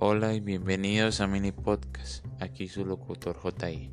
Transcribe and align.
Hola 0.00 0.32
y 0.32 0.38
bienvenidos 0.38 1.20
a 1.20 1.26
Mini 1.26 1.50
Podcast, 1.50 2.24
aquí 2.38 2.68
su 2.68 2.84
locutor 2.84 3.36
JI. 3.36 3.90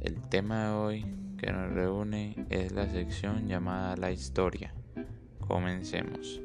El 0.00 0.20
tema 0.28 0.66
de 0.66 0.70
hoy 0.70 1.04
que 1.36 1.50
nos 1.50 1.72
reúne 1.72 2.46
es 2.48 2.70
la 2.70 2.88
sección 2.88 3.48
llamada 3.48 3.96
La 3.96 4.12
Historia. 4.12 4.72
Comencemos. 5.40 6.40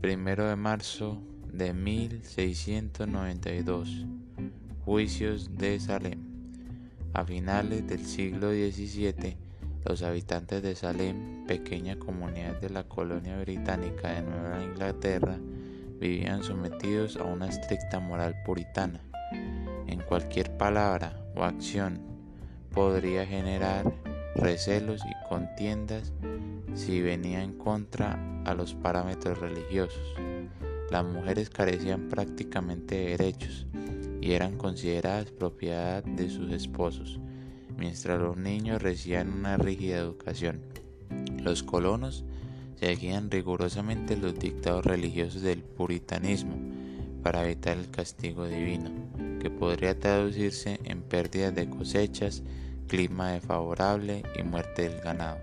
Primero 0.00 0.48
de 0.48 0.56
marzo 0.56 1.22
de 1.52 1.72
1692. 1.72 4.06
Juicios 4.84 5.56
de 5.56 5.78
Salem. 5.78 6.18
A 7.12 7.24
finales 7.24 7.86
del 7.86 8.04
siglo 8.04 8.50
XVII, 8.50 9.36
los 9.88 10.02
habitantes 10.02 10.62
de 10.62 10.74
Salem, 10.74 11.46
pequeña 11.46 11.96
comunidad 11.96 12.60
de 12.60 12.70
la 12.70 12.84
colonia 12.84 13.38
británica 13.38 14.14
de 14.14 14.22
Nueva 14.22 14.62
Inglaterra, 14.62 15.38
vivían 16.00 16.42
sometidos 16.42 17.16
a 17.16 17.22
una 17.22 17.46
estricta 17.46 18.00
moral 18.00 18.34
puritana. 18.44 19.00
En 19.86 20.00
cualquier 20.00 20.56
palabra 20.56 21.16
o 21.36 21.44
acción 21.44 22.00
podría 22.72 23.24
generar 23.26 23.92
recelos 24.34 25.02
y 25.04 25.28
contiendas 25.28 26.12
si 26.74 27.00
venía 27.00 27.42
en 27.42 27.56
contra 27.56 28.18
a 28.44 28.54
los 28.54 28.74
parámetros 28.74 29.38
religiosos. 29.38 30.14
Las 30.90 31.04
mujeres 31.04 31.48
carecían 31.48 32.08
prácticamente 32.08 32.96
de 32.96 33.16
derechos 33.16 33.66
y 34.20 34.32
eran 34.32 34.56
consideradas 34.56 35.30
propiedad 35.30 36.02
de 36.02 36.28
sus 36.28 36.50
esposos 36.50 37.20
mientras 37.76 38.18
los 38.20 38.36
niños 38.36 38.82
recibían 38.82 39.32
una 39.32 39.56
rígida 39.56 39.98
educación. 39.98 40.60
Los 41.42 41.62
colonos 41.62 42.24
seguían 42.78 43.30
rigurosamente 43.30 44.16
los 44.16 44.38
dictados 44.38 44.84
religiosos 44.84 45.42
del 45.42 45.62
puritanismo 45.62 46.56
para 47.22 47.44
evitar 47.44 47.76
el 47.76 47.90
castigo 47.90 48.46
divino, 48.46 48.90
que 49.40 49.50
podría 49.50 49.98
traducirse 49.98 50.80
en 50.84 51.02
pérdidas 51.02 51.54
de 51.54 51.68
cosechas, 51.68 52.42
clima 52.86 53.32
desfavorable 53.32 54.22
y 54.38 54.42
muerte 54.42 54.88
del 54.88 55.00
ganado. 55.00 55.38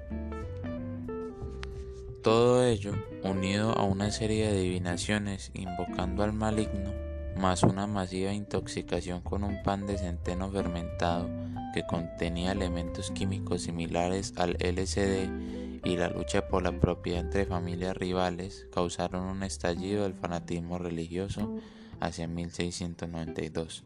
Todo 2.22 2.63
ello, 2.66 2.94
unido 3.23 3.77
a 3.77 3.83
una 3.83 4.09
serie 4.11 4.45
de 4.47 4.59
adivinaciones 4.59 5.52
invocando 5.53 6.23
al 6.23 6.31
maligno, 6.31 6.94
más 7.35 7.63
una 7.63 7.85
masiva 7.85 8.31
intoxicación 8.31 9.19
con 9.22 9.44
un 9.44 9.61
pan 9.61 9.85
de 9.85 9.97
centeno 9.97 10.50
fermentado 10.50 11.27
que 11.73 11.85
contenía 11.85 12.52
elementos 12.53 13.11
químicos 13.11 13.63
similares 13.63 14.33
al 14.38 14.52
LSD 14.59 15.83
y 15.83 15.97
la 15.97 16.09
lucha 16.09 16.47
por 16.47 16.63
la 16.63 16.79
propiedad 16.79 17.21
entre 17.21 17.45
familias 17.45 17.97
rivales 17.97 18.67
causaron 18.71 19.23
un 19.25 19.43
estallido 19.43 20.03
del 20.03 20.13
fanatismo 20.13 20.77
religioso 20.77 21.57
hacia 21.99 22.27
1692. 22.27 23.83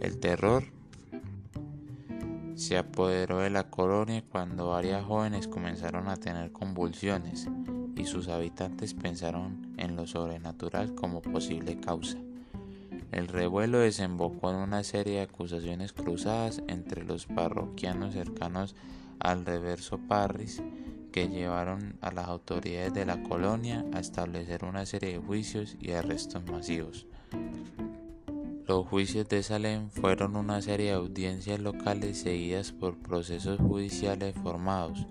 El 0.00 0.18
terror 0.18 0.64
se 2.56 2.78
apoderó 2.78 3.40
de 3.40 3.50
la 3.50 3.70
colonia 3.70 4.24
cuando 4.30 4.68
varias 4.68 5.04
jóvenes 5.04 5.46
comenzaron 5.46 6.08
a 6.08 6.16
tener 6.16 6.52
convulsiones 6.52 7.48
y 7.94 8.04
sus 8.06 8.28
habitantes 8.28 8.94
pensaron 8.94 9.74
en 9.76 9.94
lo 9.94 10.06
sobrenatural 10.06 10.94
como 10.94 11.22
posible 11.22 11.78
causa. 11.78 12.18
El 13.12 13.28
revuelo 13.28 13.78
desembocó 13.78 14.50
en 14.50 14.56
una 14.56 14.82
serie 14.82 15.14
de 15.14 15.22
acusaciones 15.22 15.92
cruzadas 15.92 16.62
entre 16.66 17.04
los 17.04 17.26
parroquianos 17.26 18.14
cercanos 18.14 18.74
al 19.20 19.46
reverso 19.46 19.98
Parris 19.98 20.62
que 21.12 21.28
llevaron 21.28 21.96
a 22.02 22.10
las 22.10 22.28
autoridades 22.28 22.92
de 22.92 23.06
la 23.06 23.22
colonia 23.22 23.86
a 23.94 24.00
establecer 24.00 24.64
una 24.64 24.84
serie 24.84 25.12
de 25.12 25.18
juicios 25.18 25.76
y 25.80 25.92
arrestos 25.92 26.44
masivos. 26.44 27.06
Los 28.66 28.86
juicios 28.86 29.28
de 29.28 29.42
Salem 29.42 29.88
fueron 29.88 30.36
una 30.36 30.60
serie 30.60 30.86
de 30.86 30.92
audiencias 30.92 31.60
locales 31.60 32.18
seguidas 32.18 32.72
por 32.72 32.98
procesos 32.98 33.58
judiciales 33.58 34.34
formados, 34.42 35.06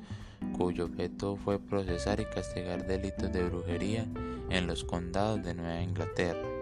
cuyo 0.58 0.86
objeto 0.86 1.38
fue 1.38 1.58
procesar 1.58 2.20
y 2.20 2.26
castigar 2.26 2.86
delitos 2.86 3.32
de 3.32 3.44
brujería 3.46 4.06
en 4.50 4.68
los 4.68 4.84
condados 4.84 5.42
de 5.42 5.56
Nueva 5.56 5.82
Inglaterra 5.82 6.55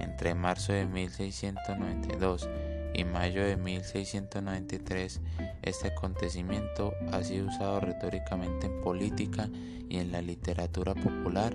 entre 0.00 0.34
marzo 0.34 0.72
de 0.72 0.86
1692 0.86 2.48
y 2.94 3.04
mayo 3.04 3.44
de 3.44 3.56
1693, 3.56 5.20
este 5.62 5.88
acontecimiento 5.88 6.94
ha 7.12 7.22
sido 7.22 7.46
usado 7.46 7.80
retóricamente 7.80 8.66
en 8.66 8.80
política 8.80 9.48
y 9.88 9.98
en 9.98 10.12
la 10.12 10.22
literatura 10.22 10.94
popular 10.94 11.54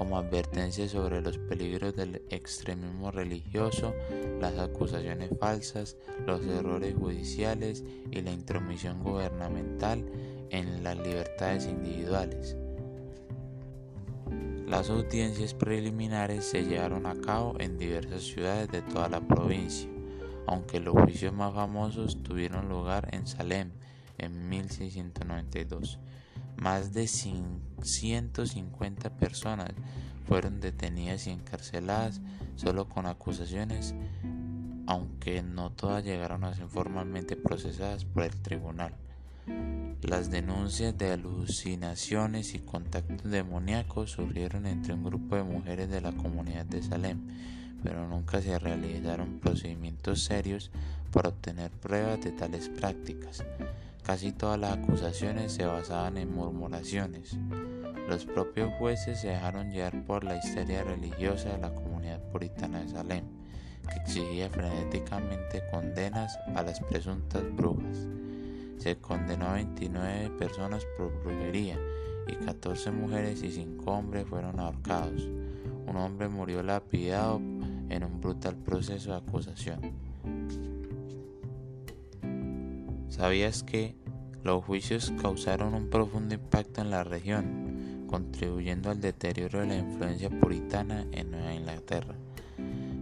como 0.00 0.16
advertencia 0.16 0.88
sobre 0.88 1.20
los 1.20 1.36
peligros 1.36 1.94
del 1.94 2.22
extremismo 2.30 3.10
religioso, 3.10 3.92
las 4.40 4.58
acusaciones 4.58 5.30
falsas, 5.38 5.96
los 6.26 6.44
errores 6.46 6.94
judiciales 6.94 7.84
y 8.10 8.22
la 8.22 8.32
intromisión 8.32 9.02
gubernamental 9.02 10.02
en 10.48 10.82
las 10.82 10.96
libertades 10.96 11.66
individuales. 11.66 12.56
Las 14.70 14.88
audiencias 14.88 15.52
preliminares 15.52 16.44
se 16.44 16.62
llevaron 16.62 17.06
a 17.06 17.20
cabo 17.20 17.56
en 17.58 17.76
diversas 17.76 18.22
ciudades 18.22 18.70
de 18.70 18.82
toda 18.82 19.08
la 19.08 19.20
provincia, 19.20 19.90
aunque 20.46 20.78
los 20.78 20.94
juicios 20.94 21.32
más 21.32 21.52
famosos 21.52 22.22
tuvieron 22.22 22.68
lugar 22.68 23.12
en 23.12 23.26
Salem 23.26 23.72
en 24.16 24.48
1692. 24.48 25.98
Más 26.56 26.92
de 26.92 27.08
150 27.08 29.10
personas 29.16 29.70
fueron 30.28 30.60
detenidas 30.60 31.26
y 31.26 31.30
encarceladas 31.30 32.20
solo 32.54 32.88
con 32.88 33.06
acusaciones, 33.06 33.96
aunque 34.86 35.42
no 35.42 35.72
todas 35.72 36.04
llegaron 36.04 36.44
a 36.44 36.54
ser 36.54 36.68
formalmente 36.68 37.34
procesadas 37.34 38.04
por 38.04 38.22
el 38.22 38.40
tribunal. 38.40 38.94
Las 40.02 40.30
denuncias 40.30 40.96
de 40.96 41.12
alucinaciones 41.12 42.54
y 42.54 42.58
contactos 42.58 43.30
demoníacos 43.30 44.12
surgieron 44.12 44.66
entre 44.66 44.94
un 44.94 45.04
grupo 45.04 45.36
de 45.36 45.42
mujeres 45.42 45.90
de 45.90 46.00
la 46.00 46.12
comunidad 46.12 46.64
de 46.66 46.82
Salem, 46.82 47.20
pero 47.84 48.08
nunca 48.08 48.40
se 48.40 48.58
realizaron 48.58 49.38
procedimientos 49.38 50.24
serios 50.24 50.70
para 51.12 51.28
obtener 51.28 51.70
pruebas 51.70 52.22
de 52.22 52.32
tales 52.32 52.68
prácticas. 52.70 53.44
Casi 54.02 54.32
todas 54.32 54.58
las 54.58 54.78
acusaciones 54.78 55.52
se 55.52 55.66
basaban 55.66 56.16
en 56.16 56.34
murmuraciones. 56.34 57.36
Los 58.08 58.24
propios 58.24 58.72
jueces 58.78 59.20
se 59.20 59.28
dejaron 59.28 59.70
llevar 59.70 60.04
por 60.06 60.24
la 60.24 60.38
histeria 60.38 60.82
religiosa 60.82 61.50
de 61.50 61.58
la 61.58 61.74
comunidad 61.74 62.20
puritana 62.32 62.80
de 62.80 62.88
Salem, 62.88 63.24
que 63.88 64.00
exigía 64.00 64.48
frenéticamente 64.50 65.62
condenas 65.70 66.38
a 66.54 66.62
las 66.62 66.80
presuntas 66.80 67.44
brujas 67.54 68.08
se 68.80 68.96
condenó 68.96 69.46
a 69.46 69.54
29 69.54 70.30
personas 70.38 70.86
por 70.96 71.12
brujería 71.22 71.78
y 72.26 72.34
14 72.34 72.90
mujeres 72.90 73.42
y 73.42 73.52
5 73.52 73.90
hombres 73.90 74.26
fueron 74.26 74.58
ahorcados. 74.58 75.28
Un 75.86 75.96
hombre 75.96 76.28
murió 76.28 76.62
lapidado 76.62 77.36
en 77.36 78.04
un 78.04 78.20
brutal 78.20 78.56
proceso 78.56 79.10
de 79.10 79.18
acusación. 79.18 79.80
¿Sabías 83.10 83.62
que 83.62 83.96
los 84.42 84.64
juicios 84.64 85.12
causaron 85.20 85.74
un 85.74 85.90
profundo 85.90 86.34
impacto 86.34 86.80
en 86.80 86.90
la 86.90 87.04
región, 87.04 88.06
contribuyendo 88.08 88.90
al 88.90 89.00
deterioro 89.00 89.60
de 89.60 89.66
la 89.66 89.76
influencia 89.76 90.30
puritana 90.30 91.06
en 91.12 91.30
Nueva 91.30 91.52
Inglaterra? 91.52 92.14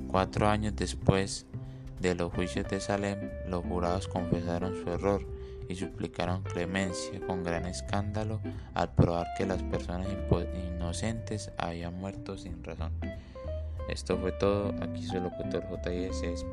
Cuatro 0.08 0.48
años 0.48 0.74
después 0.74 1.46
de 2.00 2.16
los 2.16 2.32
juicios 2.32 2.68
de 2.68 2.80
Salem, 2.80 3.30
los 3.48 3.64
jurados 3.64 4.08
confesaron 4.08 4.74
su 4.74 4.90
error 4.90 5.37
y 5.68 5.74
suplicaron 5.74 6.42
clemencia 6.42 7.20
con 7.26 7.44
gran 7.44 7.66
escándalo 7.66 8.40
al 8.74 8.94
probar 8.94 9.26
que 9.36 9.46
las 9.46 9.62
personas 9.64 10.08
inocentes 10.76 11.50
habían 11.58 11.94
muerto 11.94 12.36
sin 12.36 12.62
razón. 12.64 12.92
Esto 13.88 14.18
fue 14.18 14.32
todo, 14.32 14.74
aquí 14.82 15.06
su 15.06 15.18
locutor 15.20 15.64
JS 15.70 16.44